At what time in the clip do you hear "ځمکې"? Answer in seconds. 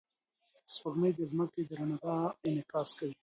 1.31-1.61